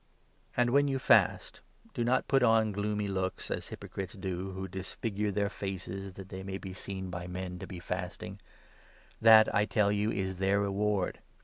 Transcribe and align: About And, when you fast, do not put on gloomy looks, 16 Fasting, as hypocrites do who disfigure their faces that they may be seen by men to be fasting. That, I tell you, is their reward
About 0.55 0.61
And, 0.61 0.69
when 0.71 0.87
you 0.87 0.97
fast, 0.97 1.59
do 1.93 2.03
not 2.03 2.27
put 2.27 2.41
on 2.41 2.71
gloomy 2.71 3.07
looks, 3.07 3.43
16 3.43 3.55
Fasting, 3.55 3.57
as 3.57 3.67
hypocrites 3.67 4.13
do 4.15 4.49
who 4.53 4.67
disfigure 4.67 5.29
their 5.31 5.47
faces 5.47 6.13
that 6.13 6.29
they 6.29 6.41
may 6.41 6.57
be 6.57 6.73
seen 6.73 7.11
by 7.11 7.27
men 7.27 7.59
to 7.59 7.67
be 7.67 7.77
fasting. 7.79 8.39
That, 9.21 9.53
I 9.53 9.65
tell 9.65 9.91
you, 9.91 10.09
is 10.11 10.37
their 10.37 10.59
reward 10.59 11.19